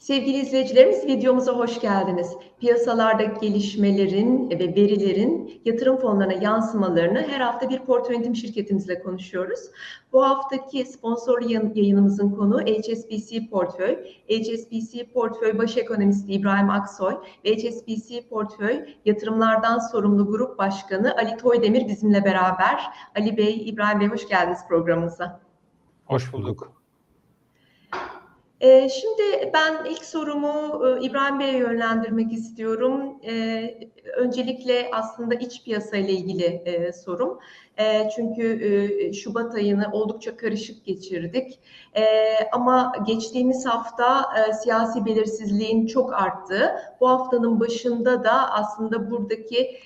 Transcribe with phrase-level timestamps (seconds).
[0.00, 2.32] Sevgili izleyicilerimiz videomuza hoş geldiniz.
[2.60, 9.60] Piyasalardaki gelişmelerin ve verilerin yatırım fonlarına yansımalarını her hafta bir portföy yönetim şirketimizle konuşuyoruz.
[10.12, 11.42] Bu haftaki sponsor
[11.74, 13.96] yayınımızın konu HSBC Portföy.
[14.28, 21.88] HSBC Portföy Baş Ekonomisti İbrahim Aksoy ve HSBC Portföy Yatırımlardan Sorumlu Grup Başkanı Ali Toydemir
[21.88, 22.84] bizimle beraber.
[23.16, 25.40] Ali Bey, İbrahim Bey hoş geldiniz programımıza.
[26.04, 26.81] Hoş bulduk.
[28.62, 33.20] Ee, şimdi ben ilk sorumu e, İbrahim Bey'e yönlendirmek istiyorum.
[33.26, 33.78] Ee,
[34.16, 37.38] öncelikle aslında iç piyasa ile ilgili e, sorum.
[37.78, 41.60] E, çünkü Şubat ayını oldukça karışık geçirdik.
[42.52, 44.24] Ama geçtiğimiz hafta
[44.62, 49.76] siyasi belirsizliğin çok arttığı, bu haftanın başında da aslında buradaki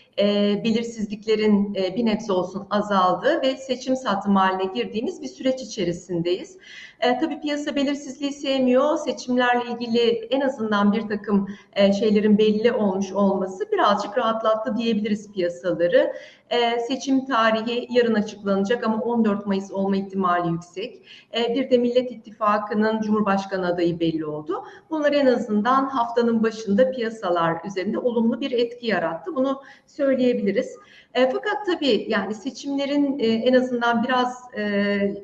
[0.65, 6.59] belirsizliklerin bir nebze olsun azaldığı ve seçim satım haline girdiğimiz bir süreç içerisindeyiz.
[7.01, 8.97] E, tabii piyasa belirsizliği sevmiyor.
[8.97, 16.13] Seçimlerle ilgili en azından bir takım e, şeylerin belli olmuş olması birazcık rahatlattı diyebiliriz piyasaları.
[16.51, 21.07] E, seçim tarihi yarın açıklanacak ama 14 Mayıs olma ihtimali yüksek.
[21.37, 24.65] E, bir de Millet İttifakı'nın Cumhurbaşkanı adayı belli oldu.
[24.91, 29.37] Bunlar en azından haftanın başında piyasalar üzerinde olumlu bir etki yarattı.
[29.37, 30.77] Bunu söyleyebiliriz.
[31.17, 35.23] E, fakat tabii yani seçimlerin e, en azından biraz e,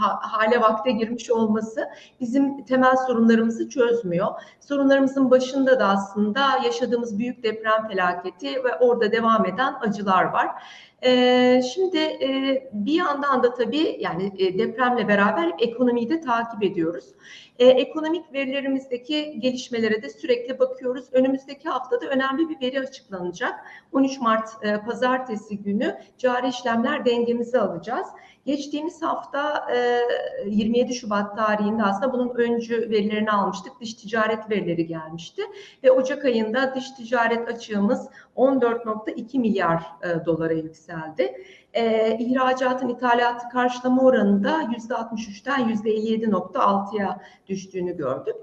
[0.00, 1.88] ha, hale vakte girmiş olması
[2.20, 4.26] bizim temel sorunlarımızı çözmüyor.
[4.60, 10.57] Sorunlarımızın başında da aslında yaşadığımız büyük deprem felaketi ve orada devam eden acılar var.
[11.04, 17.04] Ee, şimdi e, bir yandan da tabii yani e, depremle beraber ekonomiyi de takip ediyoruz.
[17.58, 21.04] E, ekonomik verilerimizdeki gelişmelere de sürekli bakıyoruz.
[21.12, 23.54] Önümüzdeki haftada önemli bir veri açıklanacak.
[23.92, 28.06] 13 Mart e, Pazartesi günü cari işlemler dengemizi alacağız.
[28.48, 30.00] Geçtiğimiz hafta e,
[30.46, 33.80] 27 Şubat tarihinde aslında bunun öncü verilerini almıştık.
[33.80, 35.42] Dış ticaret verileri gelmişti
[35.84, 41.34] ve Ocak ayında dış ticaret açığımız 14.2 milyar e, dolara yükseldi
[41.74, 48.34] e, ihracatın ithalatı karşılama oranında %63'ten %57.6'ya düştüğünü gördük.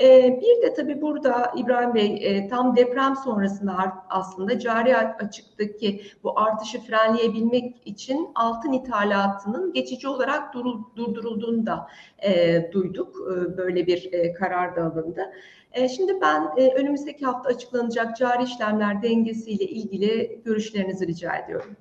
[0.00, 6.40] E, bir de tabii burada İbrahim Bey e, tam deprem sonrasında aslında cari açıktaki bu
[6.40, 10.54] artışı frenleyebilmek için altın ithalatının geçici olarak
[10.96, 11.86] durdurulduğunu da
[12.24, 13.16] e, duyduk.
[13.16, 15.32] E, böyle bir e, karar da alındı.
[15.72, 21.76] E, şimdi ben e, önümüzdeki hafta açıklanacak cari işlemler dengesiyle ilgili görüşlerinizi rica ediyorum.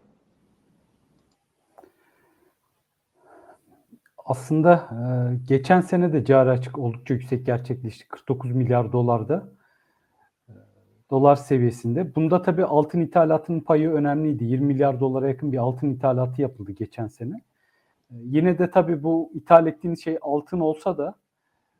[4.25, 8.07] Aslında e, geçen sene de cari açık oldukça yüksek gerçekleşti.
[8.07, 9.49] 49 milyar dolarda.
[10.49, 10.53] E,
[11.11, 12.15] dolar seviyesinde.
[12.15, 14.43] Bunda tabii altın ithalatının payı önemliydi.
[14.43, 17.41] 20 milyar dolara yakın bir altın ithalatı yapıldı geçen sene.
[18.11, 21.15] E, yine de tabii bu ithal ettiğiniz şey altın olsa da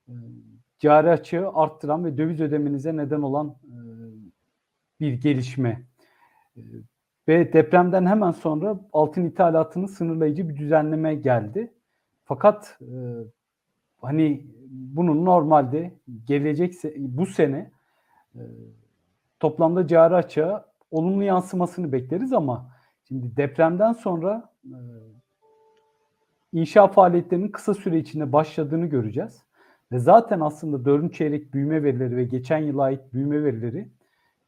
[0.08, 0.14] e,
[0.80, 3.78] cari açığı arttıran ve döviz ödemenize neden olan e,
[5.00, 5.84] bir gelişme.
[6.58, 6.62] E,
[7.28, 11.74] ve depremden hemen sonra altın ithalatını sınırlayıcı bir düzenleme geldi.
[12.26, 12.96] Fakat e,
[14.02, 15.94] hani bunun normalde
[16.26, 17.72] gelecek bu sene
[18.36, 18.42] e,
[19.40, 22.70] toplamda cari açığa olumlu yansımasını bekleriz ama
[23.08, 24.78] şimdi depremden sonra e,
[26.54, 29.44] inşa faaliyetlerinin kısa süre içinde başladığını göreceğiz.
[29.92, 33.90] Ve zaten aslında dördüncü çeyrek büyüme verileri ve geçen yıla ait büyüme verileri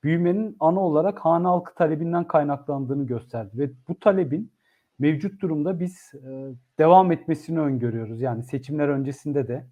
[0.03, 3.51] büyümenin ana olarak hane halkı talebinden kaynaklandığını gösterdi.
[3.57, 4.51] Ve bu talebin
[5.00, 8.22] mevcut durumda biz e, devam etmesini öngörüyoruz.
[8.22, 9.66] Yani seçimler öncesinde de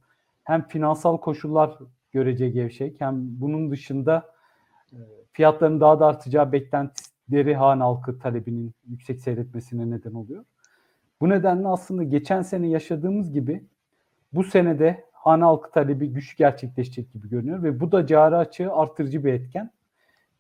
[0.43, 1.77] hem finansal koşullar
[2.11, 4.33] görece gevşek hem bunun dışında
[4.91, 4.97] e,
[5.31, 10.45] fiyatların daha da artacağı beklentileri han halkı talebinin yüksek seyretmesine neden oluyor.
[11.21, 13.63] Bu nedenle aslında geçen sene yaşadığımız gibi
[14.33, 19.25] bu senede han halkı talebi güç gerçekleşecek gibi görünüyor ve bu da cari açığı artırıcı
[19.25, 19.71] bir etken.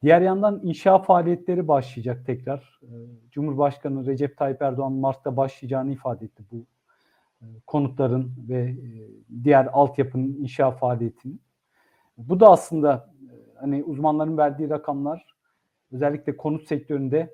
[0.03, 2.79] Diğer yandan inşa faaliyetleri başlayacak tekrar.
[2.83, 2.87] Ee,
[3.31, 6.65] Cumhurbaşkanı Recep Tayyip Erdoğan Mart'ta başlayacağını ifade etti bu
[7.41, 8.75] e, konutların ve e,
[9.43, 11.33] diğer altyapının inşa faaliyetini.
[12.17, 15.25] Bu da aslında e, hani uzmanların verdiği rakamlar
[15.91, 17.33] özellikle konut sektöründe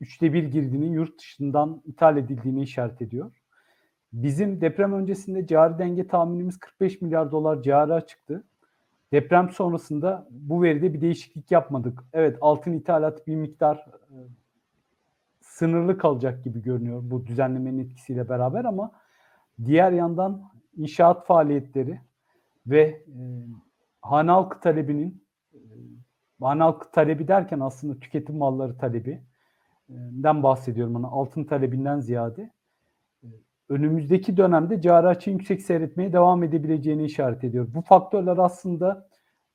[0.00, 3.32] üçte bir girdinin yurt dışından ithal edildiğini işaret ediyor.
[4.12, 8.44] Bizim deprem öncesinde cari denge tahminimiz 45 milyar dolar cari çıktı.
[9.12, 12.04] Deprem sonrasında bu veride bir değişiklik yapmadık.
[12.12, 13.76] Evet altın ithalatı bir miktar
[14.10, 14.16] e,
[15.40, 18.92] sınırlı kalacak gibi görünüyor bu düzenlemenin etkisiyle beraber ama
[19.64, 20.42] diğer yandan
[20.76, 22.00] inşaat faaliyetleri
[22.66, 23.04] ve e,
[24.02, 25.24] hane halkı talebinin
[25.54, 25.58] e,
[26.40, 29.22] halkı talebi derken aslında tüketim malları talebi
[29.88, 30.94] den bahsediyorum.
[30.94, 32.50] Hani altın talebinden ziyade
[33.68, 37.68] önümüzdeki dönemde cari açığın yüksek seyretmeye devam edebileceğini işaret ediyor.
[37.74, 39.08] Bu faktörler aslında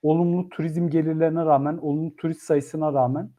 [0.04, 3.30] olumlu turizm gelirlerine rağmen, olumlu turist sayısına rağmen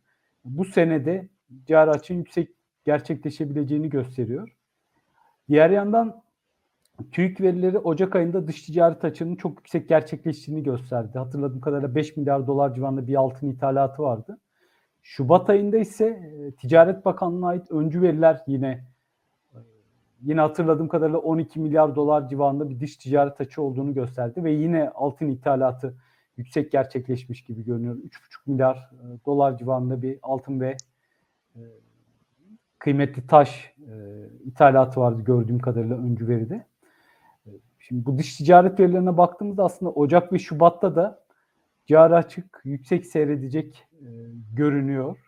[0.45, 1.29] bu senede
[1.67, 2.49] cari açığın yüksek
[2.85, 4.57] gerçekleşebileceğini gösteriyor.
[5.49, 6.23] Diğer yandan
[7.13, 11.19] TÜİK verileri Ocak ayında dış ticaret açığının çok yüksek gerçekleştiğini gösterdi.
[11.19, 14.39] Hatırladığım kadarıyla 5 milyar dolar civarında bir altın ithalatı vardı.
[15.03, 18.85] Şubat ayında ise e, Ticaret Bakanlığı'na ait öncü veriler yine
[20.23, 24.91] yine hatırladığım kadarıyla 12 milyar dolar civarında bir dış ticaret açığı olduğunu gösterdi ve yine
[24.91, 25.95] altın ithalatı
[26.37, 27.97] yüksek gerçekleşmiş gibi görünüyor.
[27.97, 28.11] 3,5
[28.47, 30.77] milyar e, dolar civarında bir altın ve
[31.57, 31.61] e,
[32.79, 33.93] kıymetli taş e,
[34.45, 36.67] ithalatı vardı gördüğüm kadarıyla öncü veride.
[37.79, 41.25] Şimdi bu dış ticaret verilerine baktığımızda aslında Ocak ve Şubat'ta da
[41.87, 43.87] cari açık yüksek seyredecek
[44.53, 45.19] görünüyor.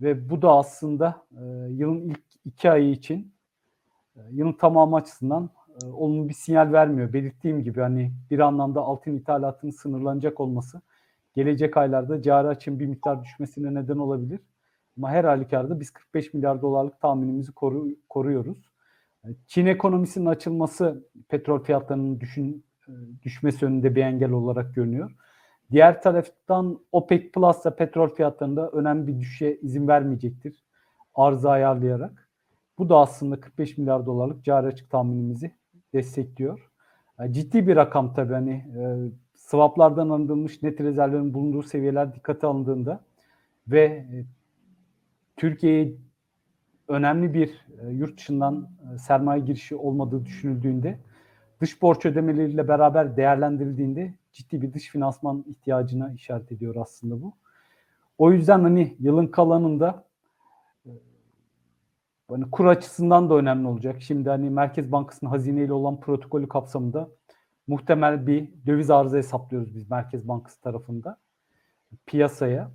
[0.00, 1.26] Ve bu da aslında
[1.68, 3.32] yılın ilk iki ayı için
[4.30, 5.50] yılın tamamı açısından
[5.84, 7.12] e, olumlu bir sinyal vermiyor.
[7.12, 10.80] Belirttiğim gibi hani bir anlamda altın ithalatının sınırlanacak olması
[11.34, 14.40] gelecek aylarda cari açığın bir miktar düşmesine neden olabilir.
[14.96, 18.58] Ama her halükarda biz 45 milyar dolarlık tahminimizi koru, koruyoruz.
[19.24, 25.10] E, Çin ekonomisinin açılması petrol fiyatlarının düşün, e, düşmesi önünde bir engel olarak görünüyor.
[25.70, 30.64] Diğer taraftan OPEC Plus da petrol fiyatlarında önemli bir düşüşe izin vermeyecektir.
[31.14, 32.29] Arzı ayarlayarak.
[32.80, 35.54] Bu da aslında 45 milyar dolarlık cari açık tahminimizi
[35.94, 36.70] destekliyor.
[37.20, 38.82] E, Ciddi bir rakam tabii hani e,
[39.34, 43.04] swaplardan alınmış net rezervlerin bulunduğu seviyeler dikkate alındığında
[43.68, 44.24] ve e,
[45.36, 45.94] Türkiye'ye
[46.88, 50.98] önemli bir e, yurt dışından e, sermaye girişi olmadığı düşünüldüğünde
[51.60, 57.36] dış borç ödemeleriyle beraber değerlendirildiğinde ciddi bir dış finansman ihtiyacına işaret ediyor aslında bu.
[58.18, 60.09] O yüzden hani yılın kalanında
[62.30, 64.02] hani kur açısından da önemli olacak.
[64.02, 67.08] Şimdi hani Merkez Bankası'nın hazineyle olan protokolü kapsamında
[67.66, 71.18] muhtemel bir döviz arzı hesaplıyoruz biz Merkez Bankası tarafında
[72.06, 72.70] piyasaya.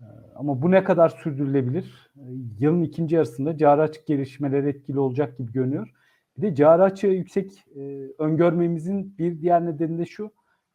[0.00, 0.04] Ee,
[0.36, 2.10] Ama bu ne kadar sürdürülebilir?
[2.16, 2.20] Ee,
[2.58, 5.90] Yılın ikinci yarısında cari açık gelişmeleri etkili olacak gibi görünüyor.
[6.36, 7.80] Bir de cari açığı yüksek e,
[8.18, 10.30] öngörmemizin bir diğer nedeni de şu.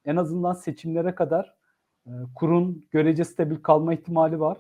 [0.06, 1.56] En azından seçimlere kadar
[2.08, 4.58] e, kurun görece stabil kalma ihtimali var.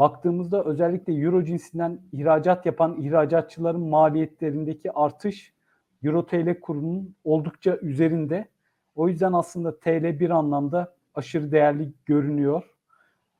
[0.00, 5.52] Baktığımızda özellikle Euro cinsinden ihracat yapan ihracatçıların maliyetlerindeki artış
[6.02, 8.48] Euro TL kurunun oldukça üzerinde.
[8.94, 12.62] O yüzden aslında TL bir anlamda aşırı değerli görünüyor.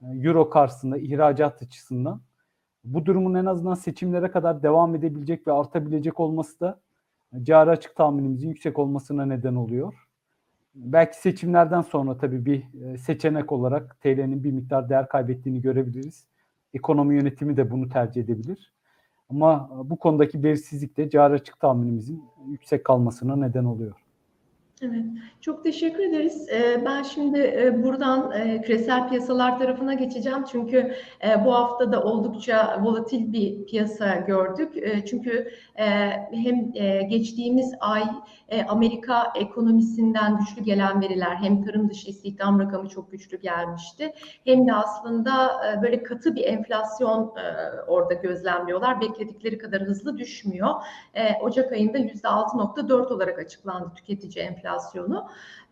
[0.02, 2.20] Euro karşısında ihracat açısından.
[2.84, 6.80] Bu durumun en azından seçimlere kadar devam edebilecek ve artabilecek olması da
[7.42, 9.94] cari açık tahminimizin yüksek olmasına neden oluyor.
[10.74, 16.29] Belki seçimlerden sonra tabii bir e, seçenek olarak TL'nin bir miktar değer kaybettiğini görebiliriz.
[16.74, 18.72] Ekonomi yönetimi de bunu tercih edebilir.
[19.28, 23.99] Ama bu konudaki belirsizlik de cari açık tahminimizin yüksek kalmasına neden oluyor.
[24.82, 25.04] Evet,
[25.40, 26.48] çok teşekkür ederiz.
[26.52, 30.44] Ee, Ben şimdi e, buradan e, küresel piyasalar tarafına geçeceğim.
[30.52, 30.94] Çünkü
[31.24, 34.74] e, bu hafta da oldukça volatil bir piyasa gördük.
[35.06, 35.50] Çünkü
[36.32, 36.72] hem
[37.08, 38.02] geçtiğimiz ay
[38.68, 44.12] Amerika ekonomisinden güçlü gelen veriler, hem tarım dışı istihdam rakamı çok güçlü gelmişti.
[44.44, 47.34] Hem de aslında böyle katı bir enflasyon
[47.86, 49.00] orada gözlemliyorlar.
[49.00, 50.74] Bekledikleri kadar hızlı düşmüyor.
[51.42, 54.69] Ocak ayında %6.4 olarak açıklandı tüketici enflasyonu.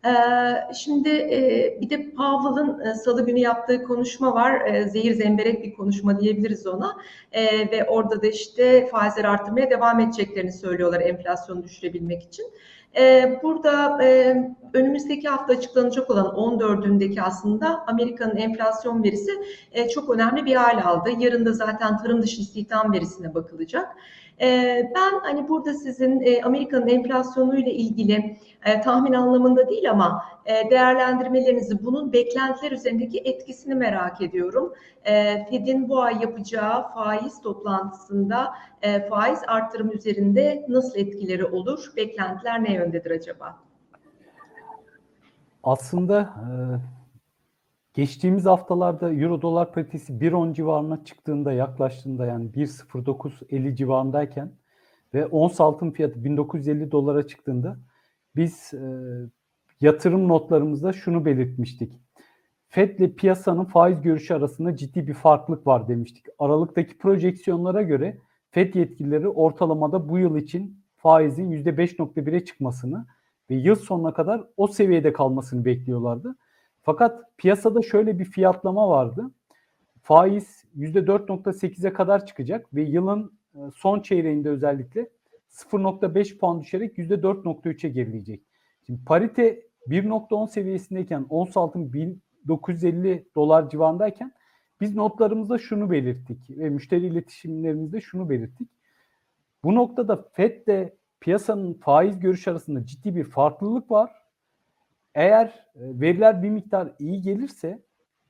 [0.07, 4.61] Ee, Şimdi e, bir de Powell'ın e, salı günü yaptığı konuşma var.
[4.67, 6.97] E, Zehir zemberek bir konuşma diyebiliriz ona.
[7.73, 12.47] Ve orada da işte faizleri arttırmaya devam edeceklerini söylüyorlar enflasyonu düşürebilmek için.
[13.43, 13.99] Burada
[14.73, 19.31] önümüzdeki hafta açıklanacak olan 14'ündeki aslında Amerika'nın enflasyon verisi
[19.95, 21.11] çok önemli bir hal aldı.
[21.19, 23.97] Yarın da zaten tarım dışı istihdam verisine bakılacak.
[24.41, 30.25] Ee, Ben hani burada sizin e, Amerika'nın enflasyonu ile ilgili e, tahmin anlamında değil ama
[30.47, 34.73] e, değerlendirmelerinizi, bunun beklentiler üzerindeki etkisini merak ediyorum.
[35.51, 38.55] Fed'in bu ay yapacağı faiz toplantısında
[39.11, 41.93] faiz artırım üzerinde nasıl etkileri olur?
[41.97, 43.59] Beklentiler ne yöndedir acaba?
[45.65, 46.35] Aslında
[47.99, 54.53] geçtiğimiz haftalarda Euro dolar paritesi 1.10 civarına çıktığında yaklaştığında yani 1.0950 civarındayken
[55.15, 57.79] ve ons altın fiyatı 1950 dolara çıktığında
[58.37, 58.81] biz e,
[59.81, 62.01] yatırım notlarımızda şunu belirtmiştik.
[62.69, 66.27] Fed ile piyasanın faiz görüşü arasında ciddi bir farklılık var demiştik.
[66.39, 68.19] Aralıktaki projeksiyonlara göre
[68.51, 73.07] Fed yetkilileri ortalamada bu yıl için faizin %5.1'e çıkmasını
[73.51, 76.37] ve yıl sonuna kadar o seviyede kalmasını bekliyorlardı.
[76.89, 79.31] Fakat piyasada şöyle bir fiyatlama vardı.
[80.03, 85.09] Faiz %4.8'e kadar çıkacak ve yılın e, son çeyreğinde özellikle
[85.51, 88.43] 0.5 puan düşerek %4.3'e gerileyecek.
[88.87, 94.33] Şimdi parite 1.10 seviyesindeyken ons altın 1950 dolar civarındayken
[94.81, 98.69] biz notlarımızda şunu belirttik ve müşteri iletişimlerimizde şunu belirttik.
[99.65, 104.28] Bu noktada FED de piyasanın faiz görüş arasında ciddi bir farklılık var.
[105.19, 107.83] Eğer e, veriler bir miktar iyi gelirse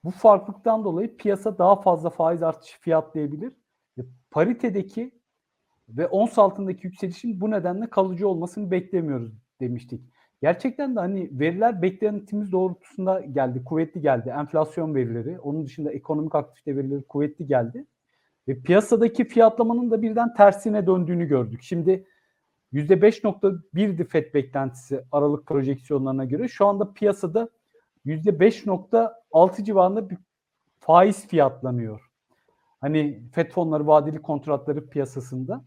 [0.05, 3.53] bu farklılıktan dolayı piyasa daha fazla faiz artışı fiyatlayabilir.
[3.99, 5.11] E, paritedeki
[5.89, 10.01] ve ons altındaki yükselişin bu nedenle kalıcı olmasını beklemiyoruz demiştik.
[10.43, 14.35] Gerçekten de hani veriler beklentimiz doğrultusunda geldi, kuvvetli geldi.
[14.39, 17.87] Enflasyon verileri, onun dışında ekonomik aktivite verileri kuvvetli geldi.
[18.49, 21.63] Ve piyasadaki fiyatlamanın da birden tersine döndüğünü gördük.
[21.63, 22.07] Şimdi
[22.73, 26.49] %5.1'di FED beklentisi Aralık projeksiyonlarına göre.
[26.49, 27.49] Şu anda piyasada
[28.07, 30.19] %5.6 civarında bir
[30.81, 32.11] faiz fiyatlanıyor.
[32.81, 35.65] Hani FED fonları vadeli kontratları piyasasında.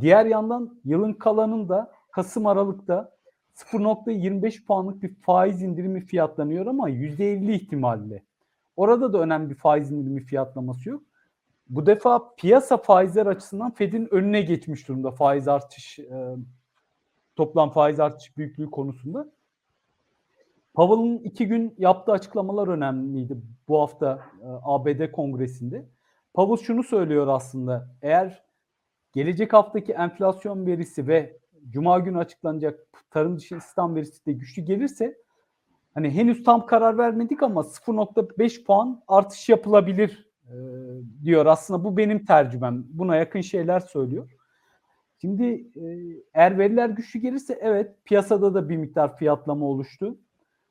[0.00, 3.12] Diğer yandan yılın kalanında Kasım Aralık'ta
[3.54, 8.22] 0.25 puanlık bir faiz indirimi fiyatlanıyor ama %50 ihtimalle.
[8.76, 11.02] Orada da önemli bir faiz indirimi fiyatlaması yok.
[11.70, 16.36] Bu defa piyasa faizler açısından Fed'in önüne geçmiş durumda faiz artış e,
[17.36, 19.32] toplam faiz artış büyüklüğü konusunda.
[20.74, 23.36] Powell'ın iki gün yaptığı açıklamalar önemliydi
[23.68, 25.86] bu hafta e, ABD kongresinde.
[26.34, 28.44] Powell şunu söylüyor aslında eğer
[29.12, 35.18] gelecek haftaki enflasyon verisi ve Cuma günü açıklanacak tarım dışı istihdam verisi de güçlü gelirse
[35.94, 40.56] hani henüz tam karar vermedik ama 0.5 puan artış yapılabilir e,
[41.24, 41.46] diyor.
[41.46, 42.84] Aslında bu benim tercümem.
[42.90, 44.30] Buna yakın şeyler söylüyor.
[45.20, 45.44] Şimdi
[45.76, 45.86] e,
[46.34, 50.18] eğer veriler güçlü gelirse evet piyasada da bir miktar fiyatlama oluştu.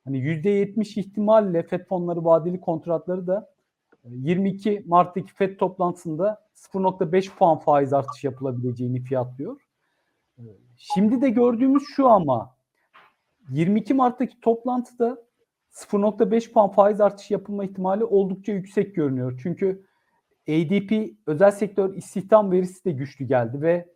[0.06, 3.52] Hani %70 ihtimalle FED fonları vadeli kontratları da
[4.06, 9.62] 22 Mart'taki FED toplantısında 0.5 puan faiz artışı yapılabileceğini fiyatlıyor.
[10.78, 12.56] Şimdi de gördüğümüz şu ama
[13.50, 15.18] 22 Mart'taki toplantıda
[15.72, 19.40] 0.5 puan faiz artışı yapılma ihtimali oldukça yüksek görünüyor.
[19.44, 19.86] Çünkü
[20.50, 23.90] ADP özel sektör istihdam verisi de güçlü geldi ve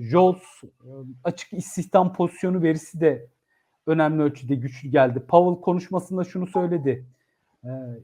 [0.00, 0.62] JOLTS
[1.24, 3.30] açık istihdam pozisyonu verisi de
[3.86, 5.20] önemli ölçüde güçlü geldi.
[5.28, 7.06] Powell konuşmasında şunu söyledi.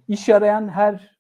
[0.09, 1.19] İş arayan her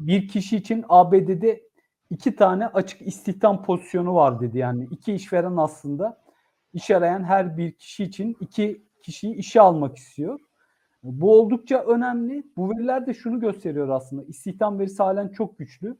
[0.00, 1.62] bir kişi için ABD'de
[2.10, 4.58] iki tane açık istihdam pozisyonu var dedi.
[4.58, 6.22] Yani iki işveren aslında
[6.74, 10.40] iş arayan her bir kişi için iki kişiyi işe almak istiyor.
[11.02, 12.42] Bu oldukça önemli.
[12.56, 14.24] Bu veriler de şunu gösteriyor aslında.
[14.24, 15.96] İstihdam verisi halen çok güçlü.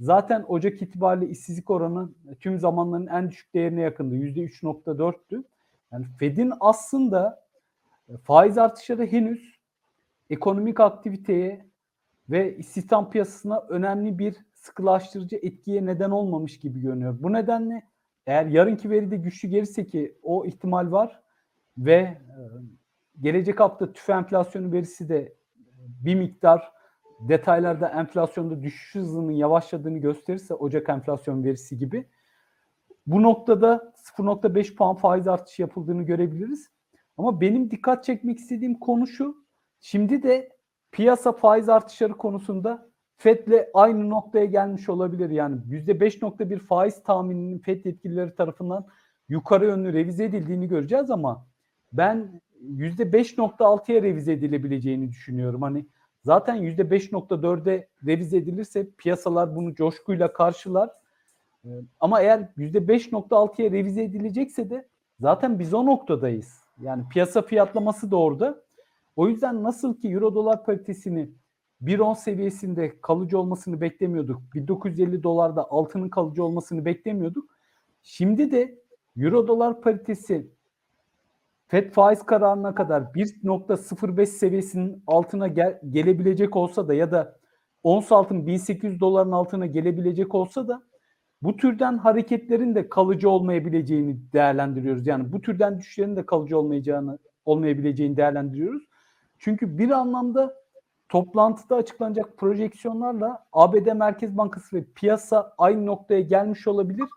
[0.00, 2.10] Zaten Ocak itibariyle işsizlik oranı
[2.40, 4.14] tüm zamanların en düşük değerine yakındı.
[4.14, 5.44] %3.4'tü.
[5.92, 7.46] Yani Fed'in aslında
[8.24, 9.58] faiz artışları henüz
[10.30, 11.66] ekonomik aktiviteye
[12.30, 17.16] ve istihdam piyasasına önemli bir sıkılaştırıcı etkiye neden olmamış gibi görünüyor.
[17.20, 17.82] Bu nedenle
[18.26, 21.27] eğer yarınki veride güçlü gelirse ki o ihtimal var
[21.78, 22.18] ve e,
[23.20, 25.36] gelecek hafta tüfe enflasyonu verisi de
[25.78, 26.72] bir miktar
[27.20, 32.08] detaylarda enflasyonda düşüş hızının yavaşladığını gösterirse Ocak enflasyon verisi gibi
[33.06, 36.70] bu noktada 0.5 puan faiz artışı yapıldığını görebiliriz.
[37.16, 39.36] Ama benim dikkat çekmek istediğim konu şu.
[39.80, 40.48] Şimdi de
[40.92, 45.30] piyasa faiz artışları konusunda FED'le aynı noktaya gelmiş olabilir.
[45.30, 48.86] Yani %5.1 faiz tahmininin FED yetkilileri tarafından
[49.28, 51.46] yukarı yönlü revize edildiğini göreceğiz ama
[51.92, 55.62] ben %5.6'ya revize edilebileceğini düşünüyorum.
[55.62, 55.86] Hani
[56.24, 60.90] zaten %5.4'e revize edilirse piyasalar bunu coşkuyla karşılar.
[61.64, 61.68] Ee,
[62.00, 64.88] ama eğer %5.6'ya revize edilecekse de
[65.20, 66.60] zaten biz o noktadayız.
[66.80, 68.62] Yani piyasa fiyatlaması da orada.
[69.16, 71.30] O yüzden nasıl ki euro dolar paritesini
[71.82, 74.42] 1.10 seviyesinde kalıcı olmasını beklemiyorduk.
[74.54, 77.50] 1950 dolarda altının kalıcı olmasını beklemiyorduk.
[78.02, 78.78] Şimdi de
[79.16, 80.50] euro dolar paritesi
[81.68, 87.38] FED faiz kararına kadar 1.05 seviyesinin altına gel- gelebilecek olsa da ya da
[87.82, 90.82] ons altın 1800 doların altına gelebilecek olsa da
[91.42, 95.06] bu türden hareketlerin de kalıcı olmayabileceğini değerlendiriyoruz.
[95.06, 98.82] Yani bu türden düşüşlerin de kalıcı olmayacağını olmayabileceğini değerlendiriyoruz.
[99.38, 100.54] Çünkü bir anlamda
[101.08, 107.08] toplantıda açıklanacak projeksiyonlarla ABD Merkez Bankası ve piyasa aynı noktaya gelmiş olabilir.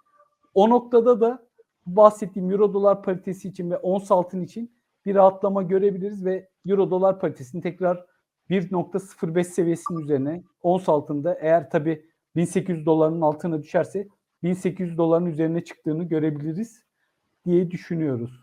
[0.54, 1.44] O noktada da
[1.86, 4.72] bahsettiğim euro dolar paritesi için ve ons altın için
[5.06, 8.06] bir rahatlama görebiliriz ve euro dolar paritesini tekrar
[8.50, 14.08] 1.05 seviyesinin üzerine ons altında eğer tabi 1800 doların altına düşerse
[14.44, 16.84] 1800 doların üzerine çıktığını görebiliriz
[17.46, 18.41] diye düşünüyoruz.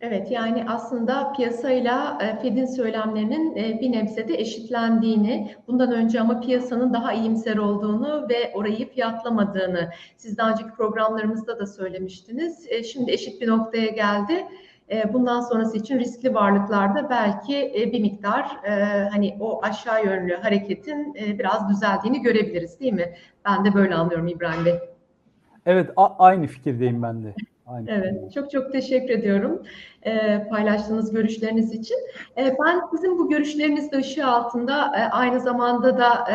[0.00, 6.40] Evet yani aslında piyasayla e, Fed'in söylemlerinin e, bir nebze de eşitlendiğini, bundan önce ama
[6.40, 12.66] piyasanın daha iyimser olduğunu ve orayı fiyatlamadığını siz daha önceki programlarımızda da söylemiştiniz.
[12.68, 14.46] E, Şimdi eşit bir noktaya geldi.
[15.12, 18.46] Bundan sonrası için riskli varlıklarda belki bir miktar
[19.10, 23.14] hani o aşağı yönlü hareketin biraz düzeldiğini görebiliriz değil mi?
[23.44, 24.74] Ben de böyle anlıyorum İbrahim Bey.
[25.66, 27.34] Evet, aynı fikirdeyim ben de.
[27.66, 29.62] Aynı Evet, çok çok teşekkür ediyorum
[30.06, 31.96] e, paylaştığınız görüşleriniz için.
[32.38, 36.32] E, ben sizin bu görüşleriniz ışığı altında e, aynı zamanda da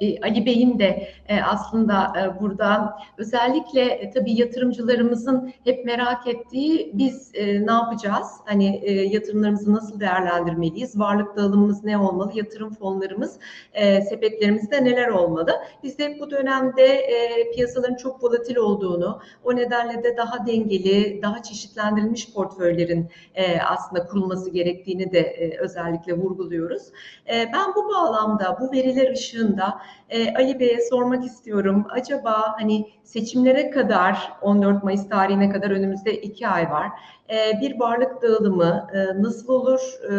[0.00, 6.90] e, Ali Bey'in de e, aslında e, burada özellikle e, tabii yatırımcılarımızın hep merak ettiği
[6.94, 8.28] biz e, ne yapacağız?
[8.44, 10.98] Hani e, yatırımlarımızı nasıl değerlendirmeliyiz?
[10.98, 12.30] Varlık dağılımımız ne olmalı?
[12.34, 13.38] Yatırım fonlarımız,
[13.72, 15.52] e, sepetlerimizde neler olmalı?
[15.82, 21.42] Biz de bu dönemde e, piyasaların çok volatil olduğunu, o nedenle de daha dengeli, daha
[21.42, 22.99] çeşitlendirilmiş portföylerin
[23.34, 26.82] e, aslında kurulması gerektiğini de e, özellikle vurguluyoruz.
[27.28, 31.86] E, ben bu bağlamda, bu veriler ışığında e, Ali Bey'e sormak istiyorum.
[31.90, 36.88] Acaba hani seçimlere kadar, 14 Mayıs tarihine kadar önümüzde iki ay var.
[37.30, 40.14] E, bir varlık dağılımı e, nasıl olur e,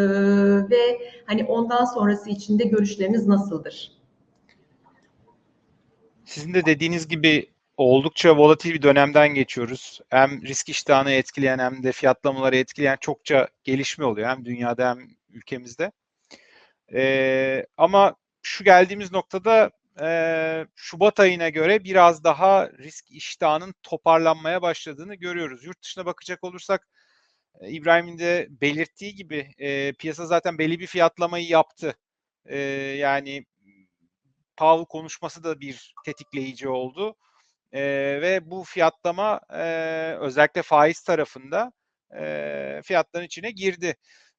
[0.70, 3.92] ve hani ondan sonrası için de görüşleriniz nasıldır?
[6.26, 7.50] Sizin de dediğiniz gibi
[7.82, 10.00] oldukça volatil bir dönemden geçiyoruz.
[10.10, 14.30] Hem risk iştahını etkileyen hem de fiyatlamaları etkileyen çokça gelişme oluyor.
[14.30, 15.92] Hem dünyada hem ülkemizde.
[16.94, 19.72] Ee, ama şu geldiğimiz noktada
[20.02, 25.66] e, Şubat ayına göre biraz daha risk iştahının toparlanmaya başladığını görüyoruz.
[25.66, 26.88] Yurt dışına bakacak olursak
[27.62, 31.96] e, İbrahim'in de belirttiği gibi e, piyasa zaten belli bir fiyatlamayı yaptı.
[32.46, 32.58] E,
[32.98, 33.46] yani
[34.58, 37.16] Powell konuşması da bir tetikleyici oldu.
[37.74, 37.82] E,
[38.22, 39.64] ve bu fiyatlama e,
[40.20, 41.72] özellikle faiz tarafında
[42.18, 43.96] e, fiyatların içine girdi.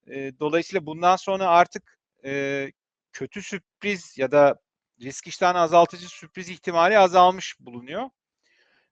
[0.06, 2.72] E, dolayısıyla bundan sonra artık e,
[3.12, 4.56] kötü sürpriz ya da
[5.00, 8.10] risk iştahını azaltıcı sürpriz ihtimali azalmış bulunuyor.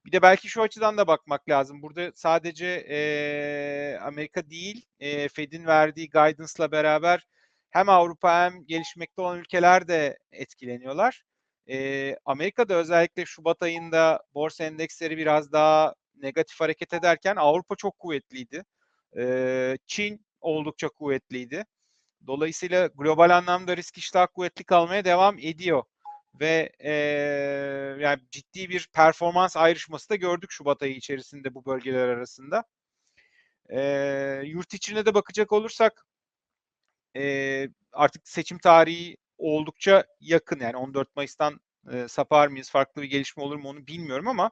[0.05, 1.83] Bir de belki şu açıdan da bakmak lazım.
[1.83, 7.27] Burada sadece e, Amerika değil, e, Fed'in verdiği guidance'la beraber
[7.71, 11.25] hem Avrupa hem gelişmekte olan ülkeler de etkileniyorlar.
[11.69, 18.65] E, Amerika'da özellikle Şubat ayında borsa endeksleri biraz daha negatif hareket ederken Avrupa çok kuvvetliydi.
[19.17, 21.65] E, Çin oldukça kuvvetliydi.
[22.27, 25.83] Dolayısıyla global anlamda risk iştah kuvvetli kalmaya devam ediyor
[26.41, 26.93] ve e,
[28.01, 32.65] yani ciddi bir performans ayrışması da gördük Şubat ayı içerisinde bu bölgeler arasında.
[33.69, 33.81] E,
[34.45, 36.07] yurt içine de bakacak olursak
[37.17, 41.61] e, artık seçim tarihi oldukça yakın yani 14 Mayıs'tan
[41.93, 44.51] e, sapar mıyız farklı bir gelişme olur mu onu bilmiyorum ama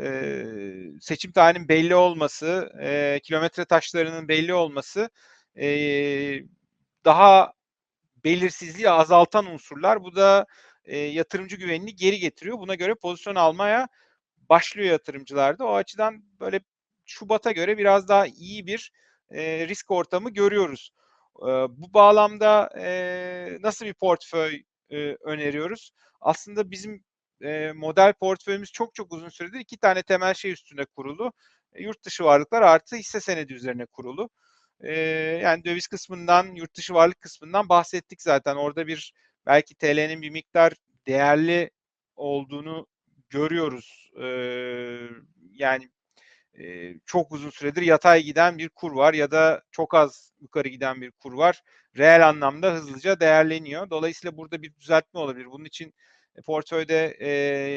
[0.00, 0.44] e,
[1.00, 5.10] seçim tarihinin belli olması e, kilometre taşlarının belli olması
[5.56, 5.66] e,
[7.04, 7.52] daha
[8.24, 10.46] belirsizliği azaltan unsurlar bu da
[10.84, 12.58] e, yatırımcı güvenini geri getiriyor.
[12.58, 13.88] Buna göre pozisyon almaya
[14.50, 15.66] başlıyor yatırımcılar da.
[15.66, 16.60] O açıdan böyle
[17.04, 18.92] Şubat'a göre biraz daha iyi bir
[19.30, 20.90] e, risk ortamı görüyoruz.
[21.68, 22.70] Bu bağlamda
[23.60, 24.62] nasıl bir portföy
[25.20, 25.90] öneriyoruz?
[26.20, 27.04] Aslında bizim
[27.74, 31.32] model portföyümüz çok çok uzun süredir iki tane temel şey üstünde kurulu.
[31.72, 34.30] E, yurt dışı varlıklar artı hisse senedi üzerine kurulu.
[35.42, 38.56] Yani döviz kısmından, yurt dışı varlık kısmından bahsettik zaten.
[38.56, 39.12] Orada bir
[39.46, 40.72] belki TL'nin bir miktar
[41.06, 41.70] değerli
[42.16, 42.86] olduğunu
[43.30, 44.10] görüyoruz.
[45.52, 45.90] Yani
[46.58, 51.00] e, çok uzun süredir yatay giden bir kur var ya da çok az yukarı giden
[51.00, 51.62] bir kur var.
[51.96, 53.90] Reel anlamda hızlıca değerleniyor.
[53.90, 55.46] Dolayısıyla burada bir düzeltme olabilir.
[55.46, 55.94] Bunun için
[56.46, 57.28] portföyde e,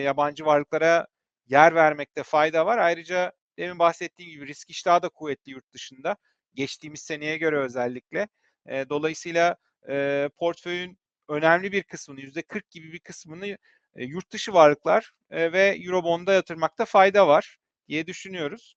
[0.04, 1.08] yabancı varlıklara
[1.48, 2.78] yer vermekte fayda var.
[2.78, 6.18] Ayrıca demin bahsettiğim gibi risk iştahı da kuvvetli yurt dışında.
[6.54, 8.28] Geçtiğimiz seneye göre özellikle.
[8.70, 9.56] E, dolayısıyla
[9.90, 10.98] e, portföyün
[11.30, 13.48] önemli bir kısmını, yüzde 40 gibi bir kısmını
[13.96, 18.76] e, yurt dışı varlıklar e, ve Eurobond'a yatırmakta fayda var diye düşünüyoruz.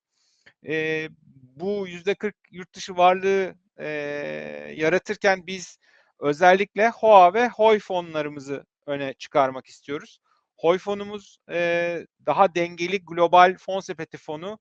[0.67, 1.07] E,
[1.55, 3.87] bu yüzde 40 yurt dışı varlığı e,
[4.75, 5.79] yaratırken biz
[6.19, 10.19] özellikle HOA ve HOY fonlarımızı öne çıkarmak istiyoruz.
[10.57, 14.59] HOY fonumuz e, daha dengeli global fon sepeti fonu.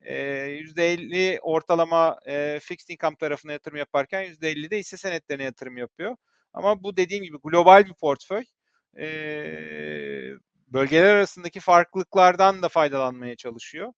[0.00, 6.16] E, %50 ortalama e, fixed income tarafına yatırım yaparken %50 de hisse senetlerine yatırım yapıyor.
[6.52, 8.44] Ama bu dediğim gibi global bir portföy.
[8.98, 9.06] E,
[10.70, 13.92] bölgeler arasındaki farklılıklardan da faydalanmaya çalışıyor.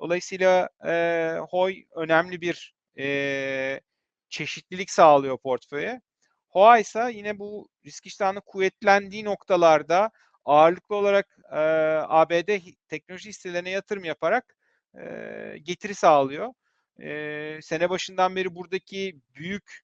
[0.00, 3.80] Dolayısıyla e, HOY önemli bir e,
[4.28, 6.00] çeşitlilik sağlıyor portföye.
[6.48, 10.10] HOA ise yine bu risk iştahının kuvvetlendiği noktalarda
[10.44, 11.56] ağırlıklı olarak e,
[12.08, 12.58] ABD
[12.88, 14.56] teknoloji hisselerine yatırım yaparak
[14.98, 15.02] e,
[15.62, 16.52] getiri sağlıyor.
[17.00, 19.80] e, sene başından beri buradaki büyük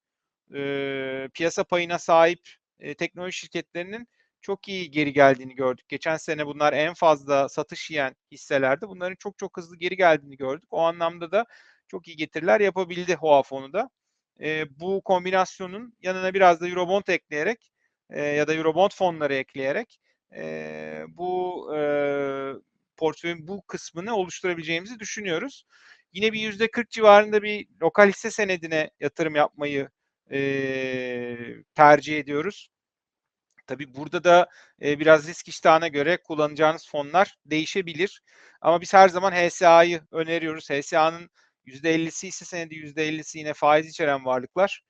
[0.55, 2.49] e, piyasa payına sahip
[2.79, 4.07] e, teknoloji şirketlerinin
[4.41, 5.89] çok iyi geri geldiğini gördük.
[5.89, 8.87] Geçen sene bunlar en fazla satış yiyen hisselerdi.
[8.87, 10.67] Bunların çok çok hızlı geri geldiğini gördük.
[10.73, 11.45] O anlamda da
[11.87, 13.89] çok iyi getiriler yapabildi HOA fonu da.
[14.41, 17.71] E, bu kombinasyonun yanına biraz da Eurobond ekleyerek
[18.09, 19.99] e, ya da Eurobond fonları ekleyerek
[20.35, 21.79] e, bu e,
[22.97, 25.65] portföyün bu kısmını oluşturabileceğimizi düşünüyoruz.
[26.13, 29.89] Yine bir yüzde 40 civarında bir lokal hisse senedine yatırım yapmayı
[30.31, 30.39] e,
[31.75, 32.69] tercih ediyoruz.
[33.69, 34.49] Tabii burada da
[34.81, 38.21] e, biraz risk iştahına göre kullanacağınız fonlar değişebilir.
[38.61, 40.69] Ama biz her zaman HSA'yı öneriyoruz.
[40.69, 41.29] HSA'nın
[41.65, 44.81] %50'si ise senedi %50'si yine faiz içeren varlıklar.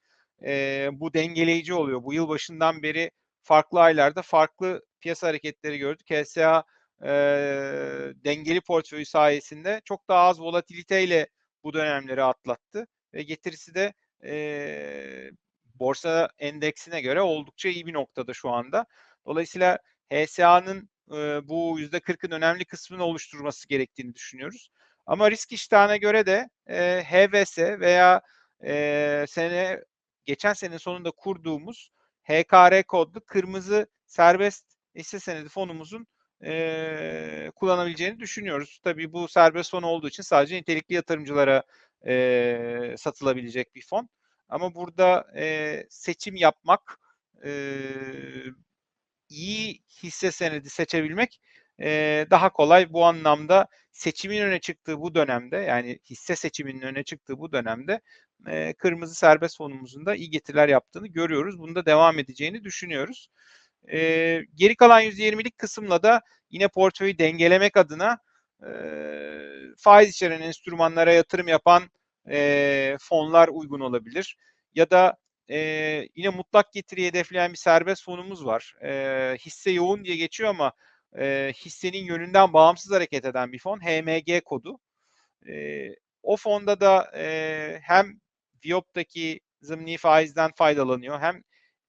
[0.46, 2.04] E, bu dengeleyici oluyor.
[2.04, 3.12] Bu yıl başından beri
[3.44, 6.08] farklı aylarda farklı piyasa hareketleri gördük.
[6.12, 6.63] HSA
[7.04, 7.10] e,
[8.26, 11.28] dengeli portföyü sayesinde çok daha az volatiliteyle
[11.63, 13.94] bu dönemleri atlattı ve getirisi de
[14.26, 15.32] e,
[15.80, 18.86] borsa endeksine göre oldukça iyi bir noktada şu anda.
[19.26, 19.78] Dolayısıyla
[20.13, 24.70] HSA'nın e, bu %40'ın önemli kısmını oluşturması gerektiğini düşünüyoruz.
[25.06, 28.22] Ama risk iştahına göre de e, HVS veya
[28.63, 29.84] e, sene
[30.26, 31.92] geçen senenin sonunda kurduğumuz
[32.24, 34.65] HKR kodlu kırmızı serbest
[34.96, 36.08] hisse senedi fonumuzun
[36.44, 38.80] e, kullanabileceğini düşünüyoruz.
[38.84, 41.63] Tabii bu serbest fon olduğu için sadece nitelikli yatırımcılara
[42.08, 44.10] e, satılabilecek bir fon.
[44.50, 47.00] Ama burada e, seçim yapmak,
[47.46, 47.52] e,
[49.30, 51.42] iyi hisse senedi seçebilmek
[51.82, 52.94] e, daha kolay.
[52.94, 58.02] Bu anlamda seçimin öne çıktığı bu dönemde, yani hisse seçiminin öne çıktığı bu dönemde
[58.48, 61.60] e, kırmızı serbest fonumuzun da iyi getiriler yaptığını görüyoruz.
[61.60, 63.30] Bunda devam edeceğini düşünüyoruz.
[63.92, 68.18] E, geri kalan %20'lik kısımla da yine portföyü dengelemek adına
[68.68, 68.72] e,
[69.78, 71.84] faiz içeren enstrümanlara yatırım yapan
[72.30, 74.38] e, fonlar uygun olabilir.
[74.76, 75.18] Ya da
[75.50, 75.58] e,
[76.15, 78.76] yine mutlak getiri hedefleyen bir serbest fonumuz var.
[78.84, 80.74] E, hisse yoğun diye geçiyor ama
[81.18, 83.80] e, hissenin yönünden bağımsız hareket eden bir fon.
[83.80, 84.80] HMG kodu.
[85.48, 85.88] E,
[86.24, 88.20] o fonda da e, hem
[88.65, 91.44] Viyop'taki zımni faizden faydalanıyor hem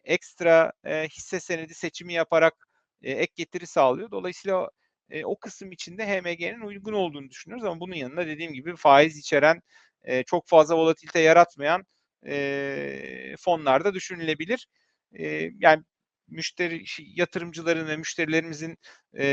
[0.04, 2.68] ekstra e, hisse senedi seçimi yaparak
[3.02, 4.10] e, ek getiri sağlıyor.
[4.10, 4.70] Dolayısıyla
[5.10, 9.62] e, o kısım içinde HMG'nin uygun olduğunu düşünüyoruz ama bunun yanında dediğim gibi faiz içeren
[10.04, 11.84] e, çok fazla volatilite yaratmayan
[12.26, 14.66] e, fonlarda düşünülebilir.
[15.12, 15.84] E, yani
[16.28, 18.78] müşteri yatırımcıların ve müşterilerimizin
[19.14, 19.24] e,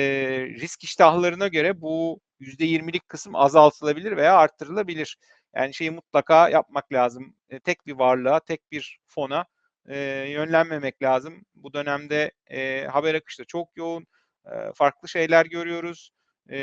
[0.60, 5.18] risk iştahlarına göre bu %20'lik kısım azaltılabilir veya arttırılabilir.
[5.56, 7.36] Yani şeyi mutlaka yapmak lazım.
[7.50, 9.46] E, tek bir varlığa, tek bir fona
[9.90, 9.98] e,
[10.30, 11.46] yönlenmemek lazım.
[11.56, 14.08] Bu dönemde e, haber akışı da çok yoğun.
[14.46, 16.12] E, farklı şeyler görüyoruz.
[16.50, 16.58] E,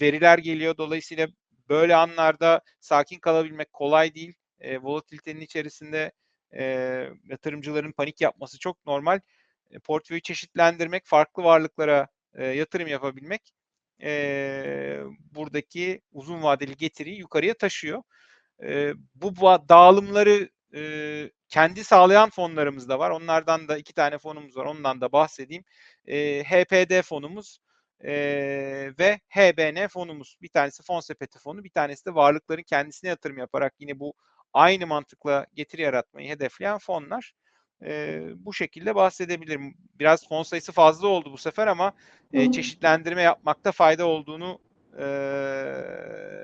[0.00, 0.76] veriler geliyor.
[0.76, 1.28] Dolayısıyla
[1.68, 4.34] böyle anlarda sakin kalabilmek kolay değil.
[4.60, 6.12] E, volatilitenin içerisinde
[6.56, 6.64] e,
[7.24, 9.20] yatırımcıların panik yapması çok normal.
[9.70, 13.52] E, portföyü çeşitlendirmek, farklı varlıklara e, yatırım yapabilmek
[14.02, 18.02] e, buradaki uzun vadeli getiriyi yukarıya taşıyor.
[18.62, 19.36] E, bu
[19.68, 23.10] dağılımları e, kendi sağlayan fonlarımız da var.
[23.10, 24.64] Onlardan da iki tane fonumuz var.
[24.64, 25.64] Ondan da bahsedeyim.
[26.06, 27.58] E, HPD fonumuz
[28.04, 28.14] e,
[28.98, 30.36] ve HBN fonumuz.
[30.42, 34.14] Bir tanesi fon sepeti fonu, bir tanesi de varlıkların kendisine yatırım yaparak yine bu
[34.52, 37.32] aynı mantıkla getiri yaratmayı hedefleyen fonlar.
[37.84, 39.74] E, bu şekilde bahsedebilirim.
[39.98, 41.92] Biraz fon sayısı fazla oldu bu sefer ama
[42.32, 44.58] e, çeşitlendirme yapmakta fayda olduğunu
[44.98, 45.04] e,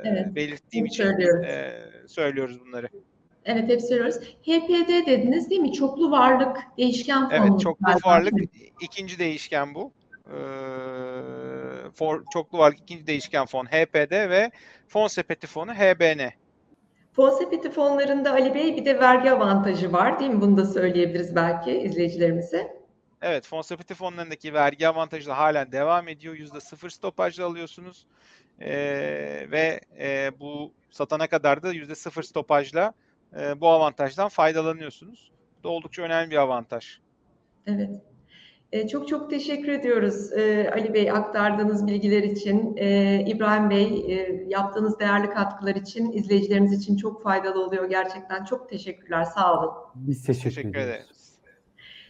[0.04, 1.46] Evet, belirttiğim için söylüyoruz.
[1.46, 2.88] e, söylüyoruz bunları.
[3.44, 4.16] Evet hep söylüyoruz.
[4.20, 5.72] HPD dediniz değil mi?
[5.72, 7.32] Çoklu varlık değişken fonu.
[7.32, 8.34] Evet, çoklu varlık
[8.80, 9.92] ikinci değişken bu.
[10.26, 10.34] Ee,
[11.94, 14.50] for, çoklu varlık ikinci değişken fon HPD ve
[14.88, 16.20] fon sepeti fonu HBN.
[17.12, 20.40] Fon sepeti fonlarında Ali Bey bir de vergi avantajı var değil mi?
[20.40, 22.80] Bunu da söyleyebiliriz belki izleyicilerimize.
[23.22, 26.34] Evet, fon sepeti fonlarındaki vergi avantajı da halen devam ediyor.
[26.34, 28.06] Yüzde sıfır stopajla alıyorsunuz.
[28.60, 32.92] Ee, ve e, bu satana kadar da yüzde sıfır stopajla
[33.40, 35.32] e, bu avantajdan faydalanıyorsunuz.
[35.58, 36.98] Bu da oldukça önemli bir avantaj.
[37.66, 38.09] Evet.
[38.72, 42.76] E, çok çok teşekkür ediyoruz e, Ali Bey aktardığınız bilgiler için.
[42.76, 44.06] E, İbrahim Bey
[44.48, 48.44] yaptığınız değerli katkılar için izleyicilerimiz için çok faydalı oluyor gerçekten.
[48.44, 49.24] Çok teşekkürler.
[49.24, 49.72] Sağ olun.
[49.94, 50.90] Biz teşekkür, Teşekkür ediyoruz.
[50.94, 51.30] ederiz.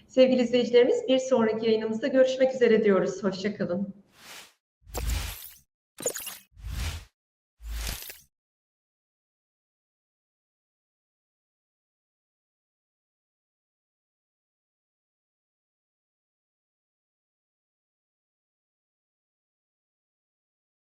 [0.09, 3.23] Sevgili izleyicilerimiz bir sonraki yayınımızda görüşmek üzere diyoruz.
[3.23, 3.94] Hoşçakalın.